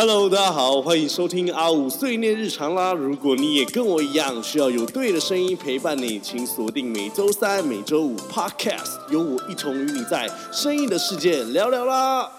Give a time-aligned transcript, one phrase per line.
[0.00, 2.92] Hello，大家好，欢迎收听阿五碎念日常啦。
[2.92, 12.30] 如果你也跟我一样需要有对的声音陪伴你，请锁定每周三、每周五 Podcast，有我一同与你在声音的世界聊聊啦。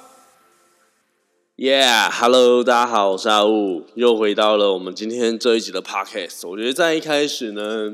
[1.57, 6.47] Yeah，Hello，大家好，我是阿五，又回到了我们今天这一集的 Podcast。
[6.47, 7.93] 我觉得在一开始呢，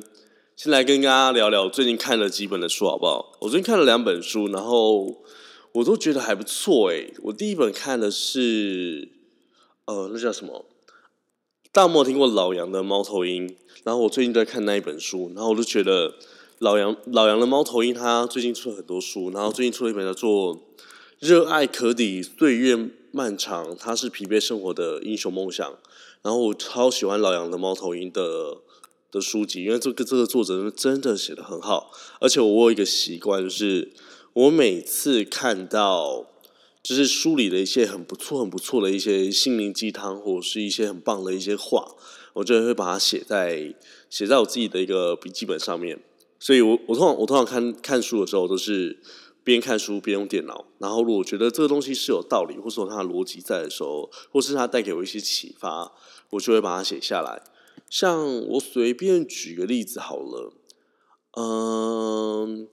[0.55, 3.35] 先来跟大家聊聊最近看了几本的书，好不好？
[3.41, 5.23] 我最近看了两本书，然后
[5.71, 7.11] 我都觉得还不错诶。
[7.23, 9.14] 我第一本看的是。
[9.85, 10.65] 呃，那叫什么？
[11.71, 13.47] 大漠听过老杨的《猫头鹰》，
[13.83, 16.15] 然后我最近在看那一本书，然后我就觉得
[16.59, 20.55] 老杨老杨的《猫头鹰》他最近出了很多书，然后最近出了一本叫做
[21.19, 25.77] 《热爱可抵岁月漫长》，他是疲惫生活的英雄梦想。
[26.23, 28.57] 然后我超喜欢老杨的《猫头鹰》的
[29.11, 33.91] 的书籍，因为这个这个作者真的写的很好，而且我有一个习惯，就是
[34.33, 36.25] 我每次看到。
[36.85, 41.95] 就是梳理了一些很不错、很不错的一些心灵鸡汤，或者是一些很棒的一些话，
[42.33, 43.73] 我就会把它写在
[44.07, 45.99] 写在我自己的一个笔记本上面。
[46.39, 48.99] 所以，我我通常我通常看看书的时候，都是
[49.43, 50.67] 边看书边用电脑。
[50.77, 55.91] 然后，如果觉得这个东西是有道理，或是有它的逻辑在的时候，或是它带给我一些启发，
[56.29, 57.41] 我就会把它写下来。
[57.89, 60.53] 像我随便举个例子好了，
[61.35, 62.67] 嗯，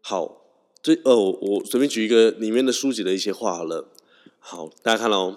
[0.00, 0.39] 好。
[0.82, 3.92] 这哦，我随便举一个里面的书籍的一些话好了。
[4.38, 5.36] 好，大家看哦，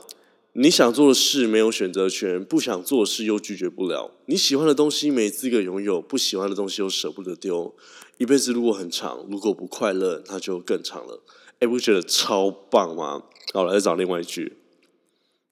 [0.54, 4.12] 你想做的事没有选择权，不想做的事又拒绝不了。
[4.28, 7.76] 你喜欢的东西没资格拥有，不喜欢的东西又舍不得丢。
[8.18, 11.22] 一辈子如果很长，如果不快乐，那就更长了。
[11.60, 13.24] 哎，不觉得超棒吗？
[13.54, 14.60] 好，来找另外一句。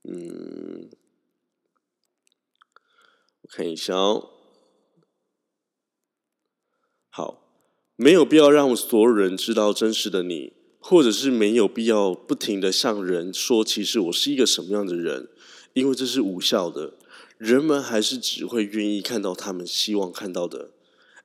[0.04, 0.90] 嗯，
[3.42, 4.30] 我看一下哦。
[7.10, 7.41] 好。
[8.02, 15.28] 没有必要让所有人知道真实的你，或者是没有必要不停的向人说，其实我是一个什么样的人，
[15.74, 16.94] 因为这是无效的。
[17.38, 20.72] 人们还是只会愿意看到他们希望看到的。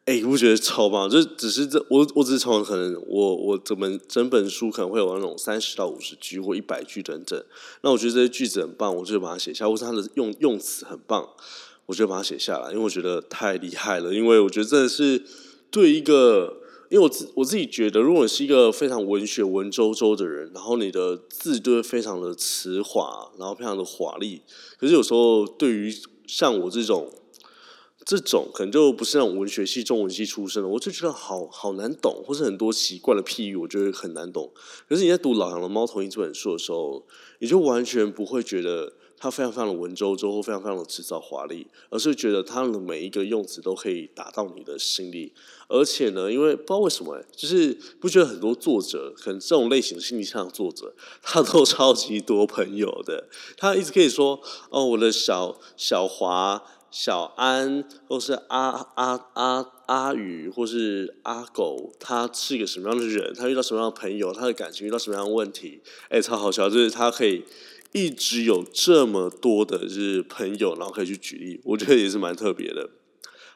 [0.04, 1.08] 哎，你不觉得超棒？
[1.08, 7.42] 这只是这我我只是从可能我我整本整本书可能会有那种三十到五十句或一百句等等。
[7.80, 11.26] 那我觉得这些句子很棒，我就把它写下，或是它的用用词很棒，
[11.86, 14.12] 我就把它写下来，因为我觉得太厉害了。
[14.12, 15.22] 因为我觉得这是
[15.70, 16.58] 对一个。
[16.88, 24.42] 因为我自我自己觉得，如果你是一个非常文学文绉绉的人，然后你的字就会非常的词华，然后非常的华丽。
[24.78, 25.92] 可是有时候对于
[26.26, 27.10] 像我这种
[28.04, 34.52] 这种可能就不是那种文学系、中文系出身的，我就觉得好好难懂，或是很多奇怪的譬喻，我觉得很难懂。
[34.88, 37.06] 可是你在读老杨的《猫头鹰》这本书的时候，
[37.40, 38.92] 你就完全不会觉得。
[39.18, 45.32] 他非常非常的文绉绉，或非常非常的辞藻华丽，而是觉得他的每一个用词都可以打到你的心里。
[45.68, 53.28] 而且呢，因为不知道为什么，就是不觉得很多作者，可能这种类型的心理上作者，他都超级多朋友的。
[53.56, 54.40] 他一直可以说
[54.70, 63.34] ：“哦，我的小小华、小安，或是阿阿阿阿宇，或是阿狗，他是一个什么样的人？
[63.34, 64.32] 他遇到什么样的朋友？
[64.32, 65.80] 他的感情遇到什么样的问题？
[66.10, 67.42] 哎，超好笑，就是他可以。”
[67.92, 72.90] 一直有这么多的就是朋友，然后可以去举例，我觉得也是蛮特别的。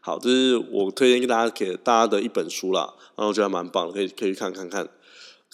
[0.01, 4.89] 好，这是我推荐给大家给大家的一本书啦，然后我觉得蛮棒，可以可以去看看看，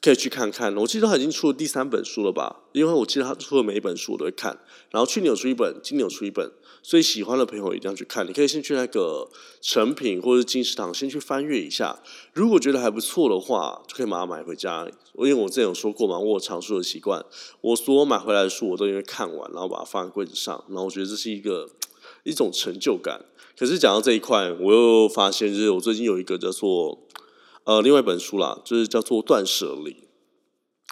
[0.00, 0.76] 可以去看看。
[0.76, 2.62] 我记得他已经出了第三本书了吧？
[2.72, 4.58] 因为我记得他出的每一本书我都会看，
[4.90, 6.52] 然后去年有出一本，今年有出一本。
[6.82, 9.28] 所以喜欢的朋友一定要去看，你可以先去那个
[9.60, 11.98] 成品或者金石堂先去翻阅一下，
[12.32, 14.86] 如果觉得还不错的话，就可以马上买回家。
[15.14, 17.24] 因为我之前有说过嘛，我有藏书的习惯，
[17.60, 21.68] 我所有买回来的书我都因为看完，然后把它放在柜子上，然后我觉得这是一个
[22.22, 23.24] 一种成就感。
[23.58, 26.96] 可是讲到这一块，我又发现就是我最近有一个叫做
[27.66, 29.98] 呃另外一本书啦，就是叫做断舍离。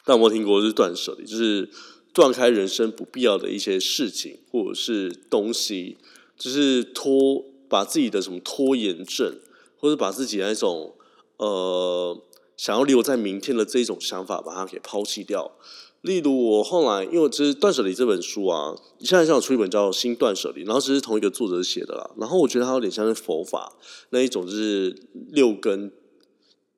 [0.04, 1.70] 但我听过就是断舍离，就是。
[2.16, 5.96] 断开人生不必要的一些事情或者是东西，
[6.38, 9.40] 就是拖把自己的什么拖延症，
[9.76, 10.94] 或者把自己那种
[11.38, 12.16] 呃
[12.56, 15.56] 想要留在明天的这一种想法，把它给抛弃掉。
[16.02, 22.08] 例如我后来，因为这是《断舍离》这本书啊，现在像出一本叫《新断舍离》，然后这是同一个作者写的啦。
[22.16, 23.72] 然后我觉得它有点像是佛法
[24.10, 24.96] 那一种，就是
[25.32, 25.90] 六根。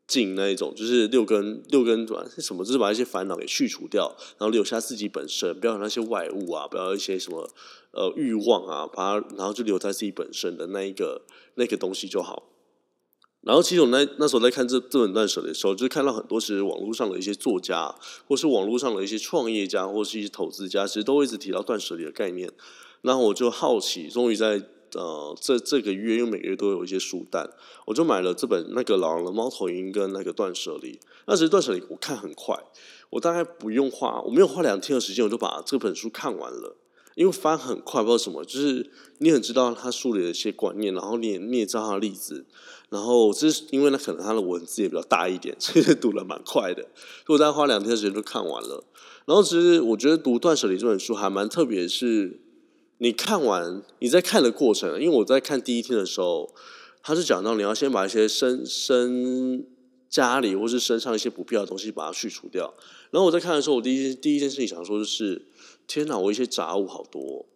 [0.07, 2.65] 净那一种，就是六根六根短是什么？
[2.65, 7.51] 就是把一些烦恼给去除掉，然后留下自己本身，不要有那些外物啊，不要一些什么
[7.91, 11.23] 呃欲望啊，把它，然后就留在自己本身的那一个
[11.57, 12.45] 那个东西就好。
[13.41, 17.95] 然后其实我那那时候在看这这本断舍离的时候，就看到很多其实网络上的一些作家，
[18.29, 22.53] 或是网络上的一些创业家，或是一些投资家，其实都一直提到断舍离的概念。
[23.03, 24.63] 然后我就好奇，终于在。
[24.95, 27.49] 呃，这这个月因为每个月都有一些书单，
[27.87, 30.99] 我就买了这本那个老狼的猫头鹰跟那个断舍离。
[31.27, 32.57] 那其实断舍离我看很快，
[33.11, 36.77] 我大概不用花，我没有花两天的时间，我就把这本书看完了。
[37.17, 38.91] 因为翻很快，不知道什么，就是
[39.21, 42.45] 你很知道他书里的一些观念，然后你也你也知道他的例子，
[42.91, 46.83] 然后这是因为那可能他的文字也比较大一点，所以读的蛮快的，
[47.27, 48.85] 所以我大概花两天的时间就看完了。
[49.25, 52.39] 然后其实我觉得读《断舍离》这本书还蛮特别，是
[52.99, 56.55] 你看完你在看的过程，因为我在看第一天的时候，
[57.03, 59.67] 他是讲到你要先把一些身身
[60.09, 62.73] 家里或是身上一些不必要的东西把它去除掉。
[63.11, 65.43] 然后我在看的时候，我第一第一件事情想说就是：
[65.87, 67.47] 天哪，我一些杂物好多，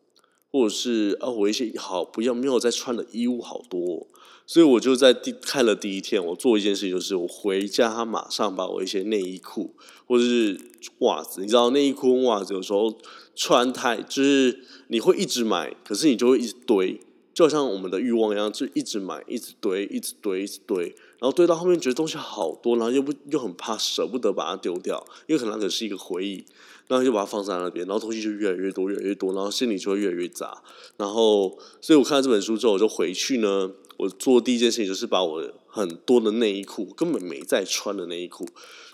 [0.51, 4.07] 或者是啊，我一些好不要没有在穿的衣物好多。
[4.47, 9.77] 所以我就在第看了第一天，我做一件事情，就是我回家马上把我一些内衣裤
[10.07, 10.61] 或者是
[10.99, 12.93] 袜子，你知道内衣裤跟、袜子有时候
[13.37, 16.99] 穿太，就是你会一直买，可是你就会一直堆，
[17.33, 26.45] 就像我们的欲望一样，就一直买、一直堆、一直堆、一直堆，然后堆到后面觉得东西好多，然后又不又很怕舍不得把它丢掉，因为可能那是一个回忆，
[26.89, 30.63] 然后就把它放在那边，然后东西就越来越多、越来越多，然后心里就会越来越杂。
[30.97, 33.71] 然后，所以我看到这本书之后，我就回去呢。
[33.99, 38.49] 我做第一件事情就是把我很多的内衣裤，根本没在穿的内衣裤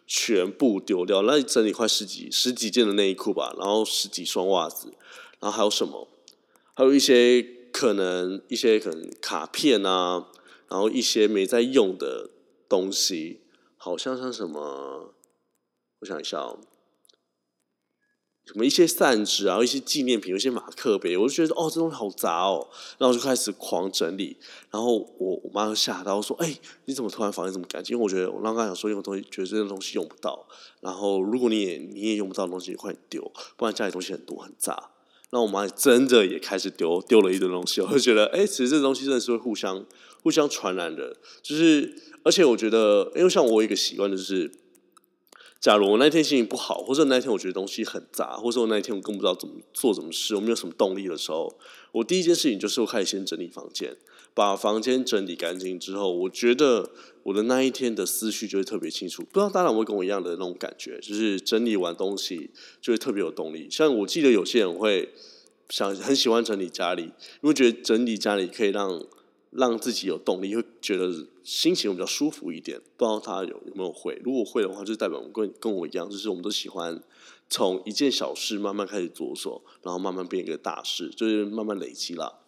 [0.05, 1.23] 全部丢掉。
[1.23, 4.89] 那整理快十几十几件的内衣裤吧，然后十几双袜子，
[5.39, 6.09] 然后还有什么？
[6.75, 7.41] 还有一些
[7.71, 10.27] 可能一些可能卡片啊，
[10.69, 12.31] 然后一些没在用的
[12.69, 13.41] 东西，
[13.77, 15.15] 好像像什么？
[16.01, 16.59] 我想一下哦。
[18.45, 24.37] 什么一些散纸啊，一些纪念品，有一些马克杯，我就觉得哦，这东西好杂哦，然后我就开始狂整理。
[24.71, 30.47] 然后我我妈就吓到说：“哎，你怎么突然房间这么干净？”因为我觉得我刚刚想说，用东西觉得这些东西用不到。
[30.79, 34.93] 然后如果你也你也用不到的东西，快丢，不然家里东西很多很杂。
[35.31, 39.85] 那我妈真的也开始丢丢了一堆东西，我就觉得哎，其实这东西真的是会互相
[40.23, 41.17] 互相传染的。
[41.43, 44.51] 就是而且我觉得，因为像我有一个习惯就是。
[45.61, 51.53] 假如我那天心情不好，或者那天我觉得东西很杂，或者我那一天我更不知道怎么做什么事，我没有什么动力的时候，
[51.93, 53.97] 我第一件事情就是我开始先整理房间，
[54.33, 56.91] 把房间整理干净之后，我觉得
[57.25, 59.23] 我的那一天的思绪就会特别清楚。
[59.23, 62.51] 不知道大家会跟我一样的那种感觉，就是整理完东西
[62.81, 63.67] 就会特别有动力。
[63.71, 65.09] 像我记得有些人会
[65.71, 69.03] 想很喜欢整理家里，因为觉得整理家里可以让。
[69.57, 71.11] 让自己有动力，会觉得
[71.43, 72.81] 心情比较舒服一点。
[72.97, 74.21] 不知道他有有没有会？
[74.25, 77.03] 如果会的话，就代表跟跟我一样，就是我们都喜欢
[77.49, 82.41] 从一件小事慢慢开始着手，然后慢慢变一个大事，就是慢慢累积了。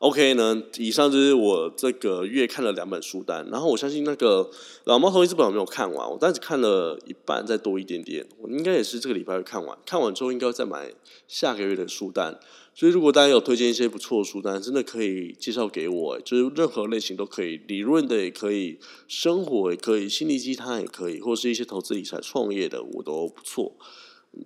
[0.00, 4.50] OK 呢，以上就是我这个月看了两本书单，然后我相信那个
[4.84, 9.76] 老猫头鹰这本我没有看完，我当时看了一半，再多一点点，我应该也是这个礼拜会看完。
[9.86, 10.92] 看完之后应该再买
[11.26, 12.38] 下个月的书单。
[12.74, 18.78] 所以如果大家有推荐一些不错的书单，真的可以介绍给我，就是任何类型都可以，理论的也可以，
[19.08, 23.72] 生活也可以，心理鸡汤也可以，或是一些投资理财、创业的我都不错。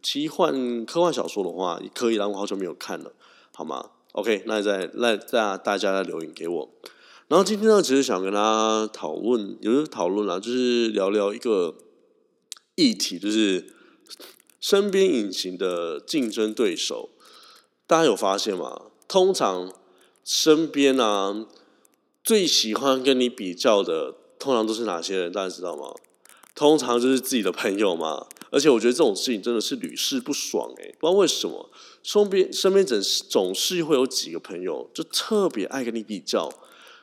[0.00, 3.12] 奇幻科幻小说的话也可以，然我好久没有看了，
[3.52, 6.70] 好吗？OK，那再那再大家留言给我。
[7.28, 11.76] 然后今天呢，其实想跟大家讨论，有是讨论啦，就是聊聊一个
[12.74, 13.72] 议题，就是
[14.58, 17.10] 身边隐形的竞争对手。
[17.86, 18.90] 大家有发现吗？
[19.06, 19.72] 通常
[20.24, 21.46] 身边啊
[22.24, 25.32] 最喜欢跟你比较的，通常都是哪些人？
[25.32, 25.94] 大家知道吗？
[26.54, 28.26] 通常就是自己的朋友嘛。
[28.50, 31.70] 而且我觉得这种事情真的是屡试不爽诶，不知道为什么，
[32.02, 36.50] 身边身边总总是会有几个朋友，就特别爱跟你比较，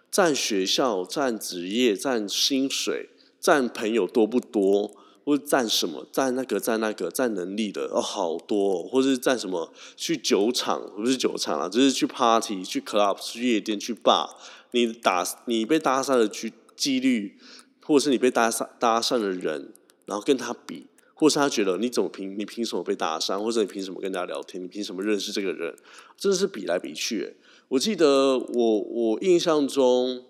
[0.09, 4.91] 占学校、占职业、占薪水、占朋友多不多，
[5.23, 14.29] 或者占什么、占那个、占那个、占能力的哦，好多，或者是占什么去酒厂，不是酒厂啊，就是去 party、去 club、去夜店、去 bar，
[14.71, 17.37] 你打你被搭讪的几几率，
[17.85, 19.71] 或者是你被搭讪搭讪的人，
[20.05, 20.87] 然后跟他比。
[21.19, 24.63] 或是他觉得你怎么凭你凭什么被打伤，或者你凭什么跟人家聊天？
[24.63, 25.75] 你凭什么认识这个人？
[26.15, 27.35] 真的是比来比去。
[27.69, 30.23] 我记得我我印象中，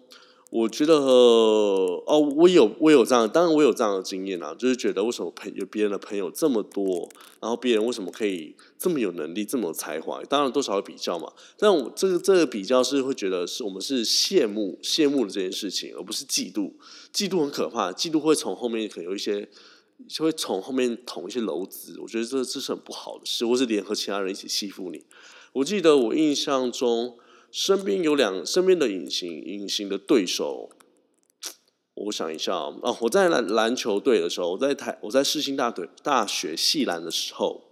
[0.50, 7.10] 我觉得哦，我有我有这样，当然我有这样的经验啊，就是觉得为什么朋有别人的朋友这么多，
[7.41, 10.24] 然后别人为什么可以这么有能力、这么有才华？
[10.24, 11.29] 当然多少会比较嘛。
[11.58, 16.72] 但我这个这个比较是会觉得是我们是羡慕羡慕的这件事情，而不是嫉妒。
[17.13, 19.50] 嫉妒很可怕，嫉妒会从后面可能有一些。
[20.08, 25.06] 就会从后面捅一些篓子，我觉得这这是很不好的事，或是联合其他人一起欺负你。
[25.54, 27.18] 我记得我印象中
[27.51, 30.70] 身边有两身边的隐形隐形的对手，
[31.96, 37.63] 我想一下啊，我在篮篮球队的时候，我在台我在世新大队大学系篮的时候，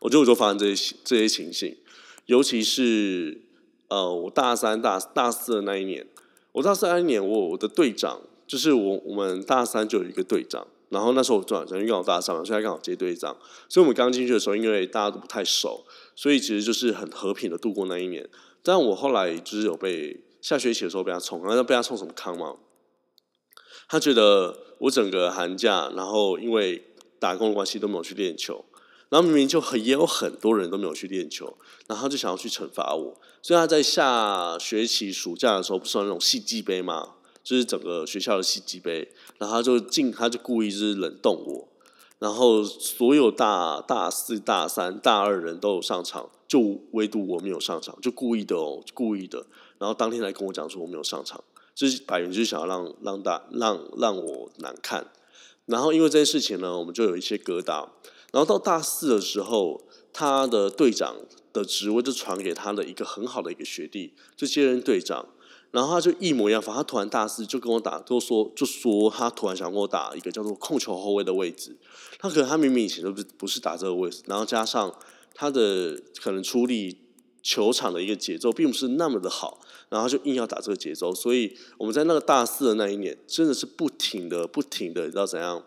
[0.00, 1.76] 我就我就发生这些这些情形，
[2.24, 3.42] 尤其是
[3.88, 6.06] 呃，我大三大大四的那一年，
[6.52, 10.66] 我大四那一年，我我的队长就是我我们大三就有一个队长。
[10.88, 13.36] 然后那时候我转转运刚好搭上，所以他刚好接队长。
[13.68, 18.28] 所以我们刚进去的时候，因为大家都不太熟，所以其实就是很和平的度过那一年。
[18.62, 22.56] 但我后来就是有被下学期的时候被他冲，然后被他冲什么康嘛？
[23.88, 26.82] 他觉得我整个寒假，然后因为
[27.18, 28.64] 打工的关系都没有去练球，
[29.08, 33.20] 然后明明就很也有很多人都没有去练球，然后他就想要去惩罚我。
[33.42, 37.15] 所以他在下学期暑假的时候，不是有那种戏剧杯嘛？
[37.46, 41.68] 就是整个学校的戏剧杯，然后他就进，他就故意就是冷冻我，
[42.18, 49.46] 然后所有大大四、大三、大二人都有上场，就唯独我没有上场，就故意的哦，故意的。
[49.78, 55.06] 然后当天来跟我讲说我没有上场，就是百元就是想要让让大让让我难看。
[55.66, 57.88] 然后因为这件事情呢，我们就有一些疙瘩。
[58.32, 61.14] 然后到大四的时候，他的队长
[61.52, 65.28] 的职位就传给他的一个很好的一个学弟，就接任队长。
[65.70, 71.76] 然后他就一模一样，反正他突然大四就跟我打，就说就说他突然想跟我打一个叫做控球后卫的位置。
[72.18, 74.94] 他可能他明明以前都不不是打这个位置，然后加上
[75.34, 76.98] 他的可能处理
[77.42, 81.14] 球场的一个节奏并不是那么的好，然后就硬要打这个节奏。
[81.14, 85.62] 所以我们在那个大四的那一年，真的是不停的不停的，你知道怎样，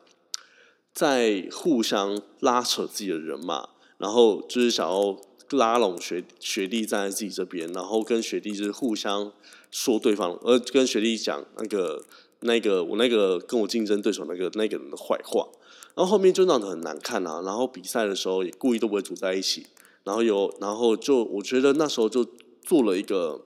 [0.91, 5.15] 在互相拉扯自己的人嘛，然后就是想要
[5.57, 9.31] 拉拢学学弟站在自己这边，然后跟学弟就是互相。
[9.71, 12.03] 说对方，呃跟学弟讲那个、
[12.39, 15.47] 那个我那个跟我竞争对手那个那个人的坏话，
[15.93, 17.43] 然后后面就闹得很难看啊。
[17.45, 19.67] 然后比赛的时候也故意都不会组在一起，
[20.03, 22.25] 然后有，然后就我觉得那时候就
[22.63, 23.45] 做了一个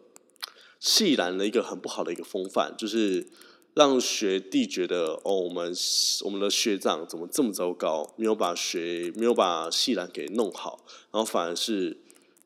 [0.80, 3.28] 戏然的一个很不好的一个风范，就是
[3.74, 5.74] 让学弟觉得哦，我们
[6.26, 11.98] 我们的学长怎么这么糟糕，没有把学没有把戏篮给弄好，然后反而是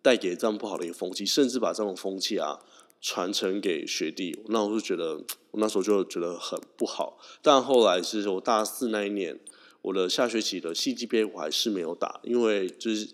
[0.01, 2.59] 带给这样不好的一个风气，甚至把这种风气啊。
[2.99, 5.17] 传承给学弟，那我就觉得，
[5.51, 7.19] 我那时候就觉得很不好。
[7.43, 9.39] 但后来是我大四那一年，
[9.83, 13.07] 我的下学期的戏剧杯我还是没有打，因为就是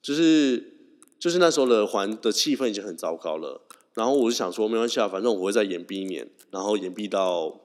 [0.00, 0.74] 就是
[1.18, 3.60] 就是那时候的环的气氛已经很糟糕了。
[3.94, 7.60] 然后我就想说，没关系啊，反正我会再延毕一年，然后延毕到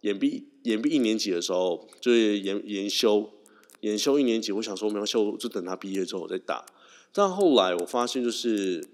[0.00, 3.30] 延毕延毕一年级的时候，就是研研修
[3.80, 6.64] 研修一年级，我想说没关系，我就等他毕业之后再打。
[7.12, 8.88] 但后来我发现就是。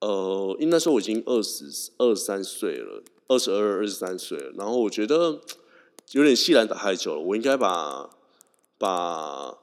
[0.00, 4.38] 呃，因为那时候我已经二十二三岁了，二十二、二十三岁。
[4.56, 5.40] 然后我觉得
[6.12, 8.08] 有点戏然打太久了，我应该把
[8.78, 9.58] 把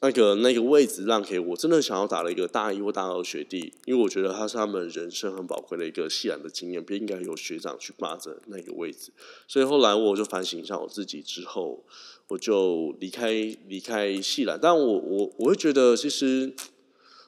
[0.00, 9.12] 那个那个位置让给我真的想要打了一个大一或大二学弟，因为我觉得他是他们人生很宝贵的一个戏篮的经验，不应该由学长去霸着那个位置。
[9.46, 11.84] 所以后来我就反省一下我自己之后，
[12.28, 13.32] 我就离开
[13.68, 14.58] 离开戏篮。
[14.60, 16.54] 但我我我会觉得其实。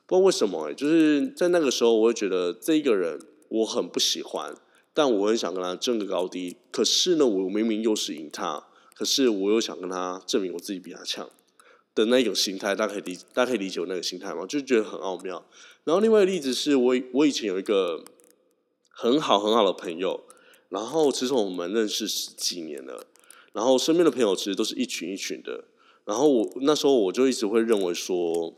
[0.06, 4.54] 不知道为什么，就是在那个时候，我会觉得这一个人我很不喜欢，
[4.94, 6.56] 但我很想跟他争个高低。
[6.70, 11.28] 可是呢，我明明又是赢他，可是我又想跟他证明我自己比他强
[11.98, 14.46] 的那种心态，大家可以理，大家可以理解我那个心态吗？
[14.46, 15.44] 就觉得很奥妙。
[15.84, 18.04] 然后另外一个例子是我，我以前有一个
[18.90, 20.24] 很好很好的朋友，
[20.68, 23.06] 然后其实我们认识十几年了，
[23.52, 25.64] 然后身边的朋友其实都是一群一群的，
[26.04, 28.54] 然后我那时候我就一直会认为说。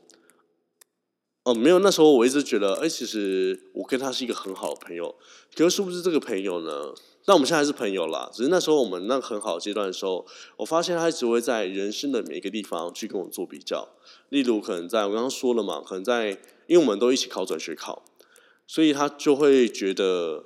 [1.43, 5.17] 哦，没有，那时候我一直觉得，哎，其实我跟他是一个很好的朋友。
[5.55, 6.93] 可，是不是这个朋友呢？
[7.27, 8.29] 那我们现在是朋友啦。
[8.33, 13.89] 只是那时候我们那很好的阶段的时候，我发现他只会在人生的每一个地方去跟我做比较。
[14.31, 16.31] 例如，可能在我刚刚说了嘛，可能在，
[16.67, 18.03] 因为我们都一起考转学考，
[18.67, 20.45] 所以他就会觉得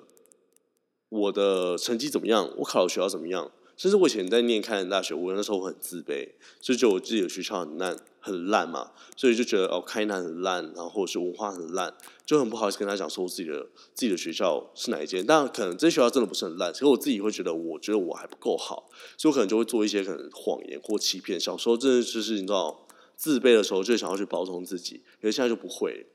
[1.08, 3.50] 我的成绩怎么样，我考的学校怎么样。
[3.76, 6.28] 甚至我以前在念开南大学，我那时候很自卑，
[6.60, 11.92] 就觉得我自己的学校很烂，很烂嘛，所以就觉得哦，开南很烂，然后或是文化很烂，
[12.24, 15.24] 就很不好意思跟他讲说我自己的自己的学校是哪一间。
[15.26, 21.38] 但可能这学校真的不是很烂，其实我自己会觉得，我觉得我还不够好，所以我可能就会做一些可能谎言或欺骗。
[21.40, 26.06] 小时候真的就是你知道，自卑的时候就想要去包装自己，可是现在就不会，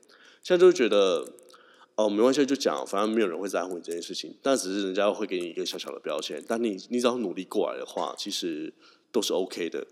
[0.42, 1.24] 现在就觉得。
[1.96, 4.34] 哦，没关系，就讲，反正没有人会在乎你这件事情。
[4.40, 8.72] 但只是人家会给你一个小小的标签，但你你只要努力过来的话，其实
[9.12, 9.86] 都是 OK 的。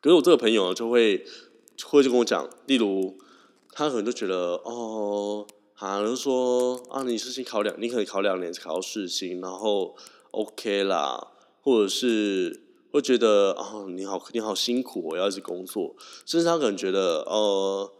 [0.00, 1.26] 可是我这个朋友就会
[1.84, 3.18] 会就跟我讲，例如
[3.72, 9.94] 他可能就觉得哦，好像说啊，你事情考两，你可能考两年考到四星，然后
[10.30, 15.94] OK 啦，或者是会觉得啊，你好你好辛苦，我要一直工作，
[16.24, 17.92] 甚至他可能觉得呃。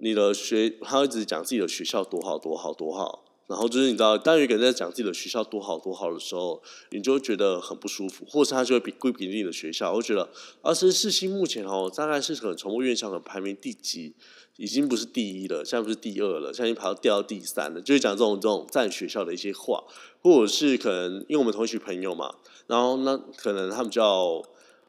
[0.00, 10.28] 你的学，他一直讲自己的学校多好多好多好，然后就是你知道，当一个人在讲自己的学校多好多好的时候，你就会觉得很不舒服，或者他就会比归比你的学校，我觉得，
[10.62, 14.14] 而是世新目前哦，大概是可能从院校的排名第几，
[14.56, 19.84] 已经不是第一了，现在不是第二了，现在已经排到掉到第三了，就是讲这种这种在学校的一些话，
[20.22, 22.34] 或者是可能因为我们同学朋友嘛，
[22.66, 24.42] 然后那可能他们叫。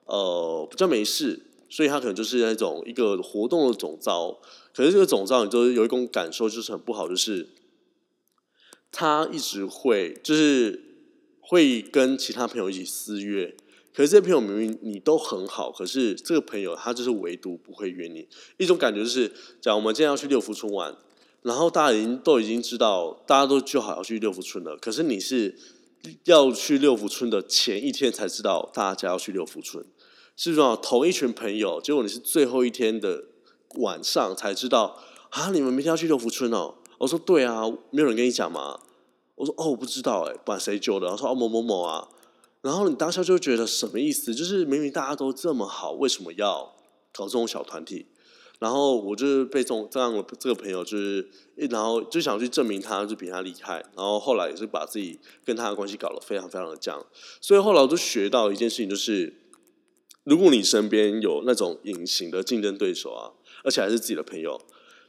[0.05, 1.41] 呃比较没事，
[1.73, 4.39] 所以他可能就是那种一个活动的总招。
[4.75, 7.49] 可是这个总招，你就是有一种感受，就是很不好，就是
[8.91, 10.79] 他一直会就是
[11.41, 13.55] 会跟其他朋友一起私约。
[13.91, 18.27] 可是这些朋友明明你都很好，可是这个朋友他就是唯独不会约你。
[18.57, 20.95] 一种感觉就是，假如我们今天要去六福村玩，
[21.41, 24.77] 然后大家已经都已经知道，大家都就好要去六福村了。
[24.77, 25.57] 可是你是
[26.25, 29.83] 要去六福村的前一天才知道大家要去六福村，
[30.35, 30.77] 是不是？
[30.81, 33.23] 同一群朋友，结果你是最后一天的
[33.75, 34.99] 晚上才知道
[35.29, 36.75] 啊，你们明天要去六福村哦。
[36.99, 38.79] 我说对啊，没有人跟你讲吗？
[39.35, 41.09] 我说哦，我不知道哎，不管谁救的。
[41.09, 42.07] 他说哦某某某啊。
[42.61, 44.33] 然后你当下就觉得什么意思？
[44.33, 46.73] 就是明明大家都这么好，为什么要
[47.11, 48.05] 搞这种小团体？
[48.59, 51.27] 然后我就是被这种这样的这个朋友，就是
[51.69, 53.83] 然后就想去证明他就比他厉害。
[53.93, 57.05] 然后后来也是把自己跟他的关系搞得非常非常的僵。
[57.41, 59.42] 所以后来我就学到一件事情，就是
[60.23, 63.31] 如果你身边有那种隐形的竞争对手啊，
[63.63, 64.61] 而且还是自己的朋友，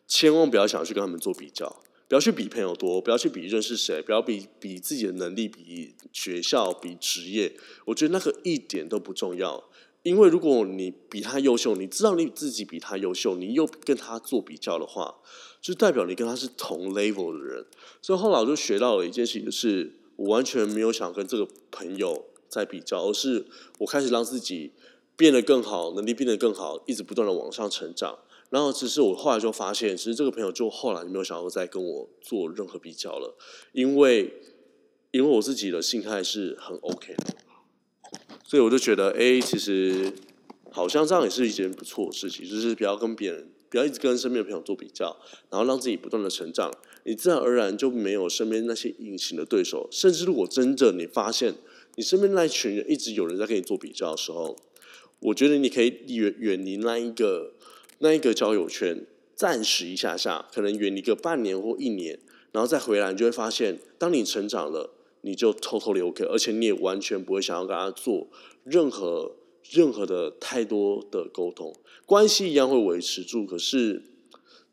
[0.07, 1.83] 千万不要想去跟他们做比较。
[2.07, 7.57] 不要去比朋友多，不要去比认识谁，不要比比自己的能力，比学校，比职业。
[7.87, 9.65] 我觉得那个一点都不重要，
[10.03, 15.17] 因为如果你比他优秀，你知道你自己比他优秀，你又跟他做比较的话，
[15.63, 17.65] 就代表你跟他是同 level 的人。
[18.03, 23.47] 所以后来我就学到了一件事情，就是我完全没有想跟这个朋友在比较，而是
[23.79, 24.73] 我开始让自己
[25.17, 28.19] 变得更好，能力变得更好，一直不断的往上成长。
[28.51, 33.37] 然后，只是我后来就发现，其实这个朋友就后来没有想要再跟我做任何比较了，
[33.73, 34.33] 因为
[35.11, 37.37] 因为我自己的心态是很 OK 的，
[38.45, 40.13] 所以我就觉得，哎，其实
[40.71, 45.17] 好像这样也是一件不错的事情，就是不要跟别人，不要一直跟身边的朋友做比较，
[45.51, 46.71] 然后让自己不断的成长，
[47.05, 49.89] 你自然而然就没有身边那些隐形的对手。
[49.91, 51.55] 甚至如果真的你发现
[51.97, 54.57] 你身边那一群人一直有人在跟你做比较的时候，
[55.25, 57.53] 我觉得你可以远远离那一个。
[58.01, 62.19] 那一个交友圈，暂时一下下，可能远离个半年或一年，
[62.51, 64.91] 然后再回来，你就会发现，当你成长了，
[65.23, 68.29] 你就偷偷留 OK，而且你也完全不会想要跟他做
[68.65, 69.37] 任何
[69.71, 71.73] 任何的太多的沟通，
[72.05, 73.47] 关系一样会维持住。
[73.47, 74.03] 可是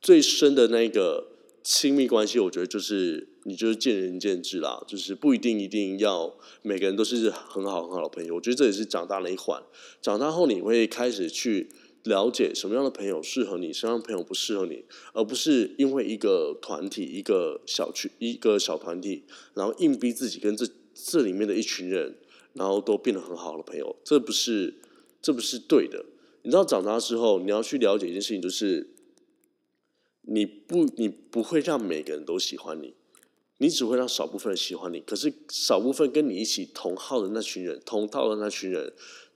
[0.01, 1.27] 最深的那个
[1.63, 8.35] 亲密关系，我觉得就是你就是见仁见智啦，就是不一定一定要每个人都是很好很好的朋友。
[8.35, 9.61] 我觉得这也是长大了一环，
[10.01, 11.69] 长大后你会开始去。
[12.03, 19.23] 了解什么样的朋友适合你，什么样的朋友不适合你，而不是因为一个团体、一个小区、一个小团体，
[19.53, 22.15] 然后硬逼自己跟这这里面的一群人，
[22.53, 24.73] 然后都变得很好的朋友，这不是
[25.21, 26.03] 这不是对的。
[26.41, 28.95] 你知道，长大之后你要去了解一件事情，就是
[30.23, 32.95] 你不你不会让每个人都喜欢你，
[33.61, 34.99] 你只会让少部分人喜欢你。
[34.99, 38.91] 可是少部分跟你一起同号的那群人，同套的那群人。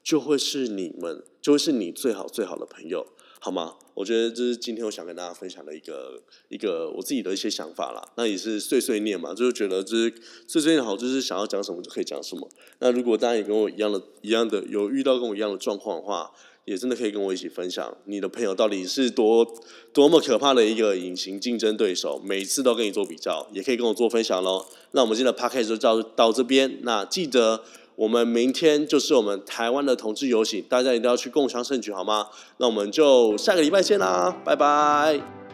[0.05, 3.07] 就会是你们，就会是你最好最好的朋友，
[3.39, 3.73] 好吗？
[3.95, 7.99] 我觉得这是今天我想跟大家分享的一个一个我自己的一些想法啦。
[8.15, 10.13] 那也是碎碎念嘛，就是觉得就是
[10.47, 12.47] 碎碎念好，就是想要讲什么就可以讲什么。
[12.77, 16.31] 那如果大家也跟我一样的、一样的有遇到跟我一样的状况的话，
[16.65, 19.47] 也真的可以跟我一起分享，你的朋友到底是多
[19.93, 24.65] 多么可怕的一个隐形竞争对手，每次都跟你做比较，也可以跟我做分享喽。
[24.91, 27.62] 那我们今天的 p a c k a g e 就到到这边，那记得。
[27.97, 32.28] 我们明天就是我们台湾的同志游行，大家一定要去共襄盛举，好吗？
[32.58, 35.44] 那我们就下个礼拜见啦，拜拜！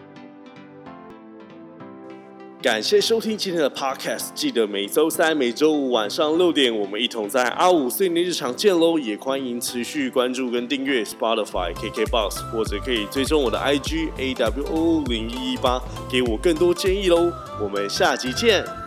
[2.62, 9.00] 感谢收听今天的 Podcast，记得每周三、每周五晚上六点，我们一同在阿五碎念日常见喽！
[9.00, 17.34] 也欢迎持续关注跟订阅 Spotify、KKBox，或者可以追踪我的 IG AWO 零一一八，给我更多建议喽！
[17.60, 18.81] 我们下集见。